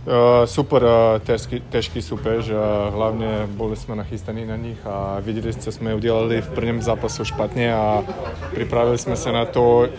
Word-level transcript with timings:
Uh, 0.00 0.48
super 0.48 0.80
uh, 0.80 1.20
težký, 1.20 1.60
težký 1.68 2.00
súpež, 2.00 2.48
uh, 2.48 2.88
hlavne 2.88 3.44
boli 3.52 3.76
sme 3.76 3.92
nachystaní 4.00 4.48
na 4.48 4.56
nich 4.56 4.80
a 4.88 5.20
videli 5.20 5.52
ste, 5.52 5.68
sme 5.68 5.92
udelali 5.92 6.40
v 6.40 6.52
prvnom 6.56 6.80
zápase 6.80 7.20
špatne 7.20 7.68
a 7.68 8.00
pripravili 8.56 8.96
sme 8.96 9.12
sa 9.12 9.28
na 9.28 9.44
to. 9.44 9.92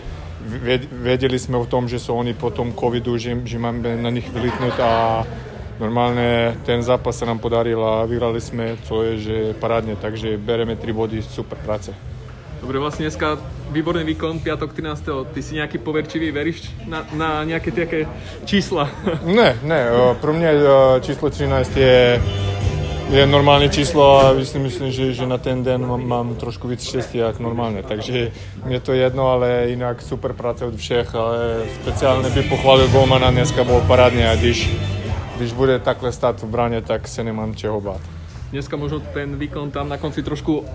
Vedeli 0.90 1.38
sme 1.38 1.54
o 1.54 1.70
tom, 1.70 1.86
že 1.86 2.02
sú 2.02 2.18
oni 2.18 2.34
po 2.34 2.50
tom 2.50 2.74
covidu, 2.74 3.14
že, 3.14 3.46
že 3.46 3.62
máme 3.62 3.94
na 4.02 4.10
nich 4.10 4.26
vylitnúť 4.26 4.74
a 4.82 5.22
normálne 5.78 6.58
ten 6.66 6.82
zápas 6.82 7.14
sa 7.14 7.30
nám 7.30 7.38
podaril 7.38 7.78
a 7.78 8.02
vyhrali 8.02 8.42
sme, 8.42 8.74
co 8.82 9.06
je, 9.06 9.12
že 9.22 9.36
parádne, 9.62 9.94
takže 10.02 10.34
bereme 10.34 10.74
3 10.74 10.90
body, 10.90 11.22
super 11.22 11.62
práce. 11.62 11.94
Dobre, 12.62 12.78
vlastne 12.78 13.10
dneska 13.10 13.42
výborný 13.74 14.06
výkon, 14.14 14.38
piatok 14.38 14.70
13. 14.70 15.34
Ty 15.34 15.40
si 15.42 15.58
nejaký 15.58 15.82
poverčivý, 15.82 16.30
veríš 16.30 16.70
na, 16.86 17.02
na 17.10 17.42
nejaké 17.42 17.74
také 17.74 18.06
čísla? 18.46 18.86
Ne, 19.26 19.58
ne, 19.66 19.80
pro 20.22 20.30
mňa 20.30 20.50
číslo 21.02 21.26
13 21.26 21.74
je, 21.74 22.22
je 23.10 23.22
normálne 23.26 23.66
číslo 23.66 24.22
a 24.22 24.30
myslím, 24.38 24.70
myslím 24.70 24.94
že, 24.94 25.10
že 25.10 25.26
na 25.26 25.42
ten 25.42 25.66
den 25.66 25.82
mám, 25.82 26.06
mám 26.06 26.28
trošku 26.38 26.70
víc 26.70 26.86
šťastia 26.86 27.34
ako 27.34 27.42
normálne, 27.42 27.82
takže 27.82 28.30
mne 28.62 28.78
to 28.78 28.94
je 28.94 29.10
jedno, 29.10 29.34
ale 29.34 29.74
inak 29.74 29.98
super 29.98 30.30
práce 30.30 30.62
od 30.62 30.78
všech, 30.78 31.10
ale 31.18 31.66
speciálne 31.82 32.30
by 32.30 32.46
pochválil 32.46 32.86
golmana, 32.94 33.34
dneska 33.34 33.66
bol 33.66 33.82
parádne 33.90 34.30
a 34.30 34.38
když, 34.38 34.70
když 35.34 35.50
bude 35.58 35.82
takhle 35.82 36.14
stát 36.14 36.38
v 36.38 36.46
brane, 36.46 36.78
tak 36.78 37.10
sa 37.10 37.26
nemám 37.26 37.58
čeho 37.58 37.82
báť. 37.82 38.21
Dneska 38.52 38.76
možno 38.76 39.00
ten 39.00 39.40
výkon 39.40 39.72
tam 39.72 39.88
na 39.88 39.96
konci 39.96 40.20
trošku 40.20 40.60
uh, 40.60 40.66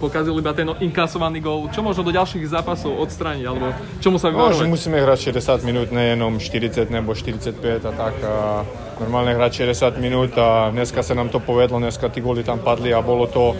pokazil 0.00 0.32
iba 0.40 0.56
ten 0.56 0.72
inkasovaný 0.80 1.44
gól. 1.44 1.68
Čo 1.68 1.84
možno 1.84 2.00
do 2.00 2.16
ďalších 2.16 2.48
zápasov 2.48 2.96
odstrániť, 2.96 3.44
alebo 3.44 3.76
čomu 4.00 4.16
sa 4.16 4.32
vyvarovať? 4.32 4.64
No, 4.64 4.72
musíme 4.72 4.96
hrať 5.04 5.36
60 5.36 5.68
minút, 5.68 5.92
nejenom 5.92 6.40
40 6.40 6.88
nebo 6.88 7.12
45 7.12 7.60
a 7.60 7.92
tak. 7.92 8.14
A 8.24 8.64
normálne 9.04 9.36
hrať 9.36 9.68
60 9.68 10.00
minút 10.00 10.32
a 10.40 10.72
dneska 10.72 11.04
sa 11.04 11.12
nám 11.12 11.28
to 11.28 11.44
povedlo, 11.44 11.76
dneska 11.76 12.08
tí 12.08 12.24
góly 12.24 12.40
tam 12.40 12.64
padli 12.64 12.96
a 12.96 13.04
bolo 13.04 13.28
to 13.28 13.52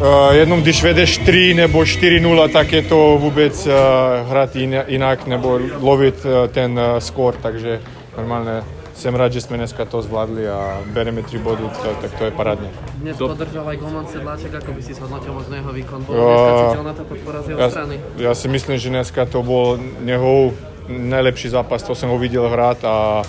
Uh, 0.00 0.32
jednom, 0.32 0.64
když 0.64 0.82
vedeš 0.82 1.18
3 1.28 1.54
nebo 1.54 1.84
4-0, 1.84 2.24
tak 2.48 2.72
je 2.72 2.82
to 2.88 3.20
vôbec 3.20 3.52
uh, 3.68 4.24
hrať 4.32 4.56
inak 4.88 5.28
nebo 5.28 5.60
loviť 5.60 6.16
uh, 6.24 6.48
ten 6.48 6.72
uh, 6.72 6.96
skór, 6.96 7.36
takže 7.36 7.84
normálne 8.16 8.64
som 9.00 9.16
rád, 9.16 9.32
že 9.32 9.40
sme 9.40 9.56
dneska 9.56 9.88
to 9.88 10.04
zvládli 10.04 10.44
a 10.44 10.84
bereme 10.92 11.24
3 11.24 11.40
body, 11.40 11.64
to, 11.72 11.88
tak 12.04 12.12
to 12.20 12.22
je 12.28 12.32
parádne. 12.36 12.68
Dnes 13.00 13.16
to... 13.16 13.32
podržal 13.32 13.64
aj 13.64 13.76
golman 13.80 14.04
Sedláček, 14.04 14.52
ako 14.60 14.76
by 14.76 14.80
si 14.84 14.92
zhodnotil 14.92 15.32
možno 15.32 15.56
jeho 15.56 15.72
výkon? 15.72 15.98
Bolo 16.04 16.20
dneska 16.20 16.84
na 16.84 16.92
to 16.92 17.04
podpora 17.08 17.38
z 17.40 17.46
jeho 17.48 17.58
ja, 17.58 17.68
strany? 17.72 17.94
Ja 18.20 18.32
si 18.36 18.46
myslím, 18.52 18.76
že 18.76 18.92
dneska 18.92 19.24
to 19.24 19.40
bol 19.40 19.80
jeho 20.04 20.52
najlepší 20.92 21.48
zápas, 21.48 21.80
to 21.80 21.96
som 21.96 22.12
ho 22.12 22.20
videl 22.20 22.44
hrať 22.44 22.84
a 22.84 23.24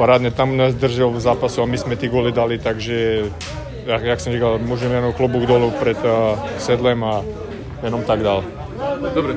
parádne 0.00 0.32
tam 0.32 0.56
nás 0.56 0.72
držal 0.72 1.12
v 1.12 1.20
zápasu 1.20 1.60
a 1.60 1.68
my 1.68 1.76
sme 1.76 2.00
tí 2.00 2.08
góly 2.08 2.32
dali, 2.32 2.56
takže 2.56 3.28
jak, 3.84 4.02
jak 4.02 4.20
som 4.20 4.32
říkal, 4.32 4.64
môžem 4.64 4.88
jenom 4.88 5.12
klobúk 5.12 5.44
dolu 5.44 5.76
pred 5.76 5.98
uh, 6.08 6.40
sedlem 6.56 7.04
a 7.04 7.20
jenom 7.84 8.00
tak 8.08 8.24
dal. 8.24 8.40
Dobre, 9.14 9.32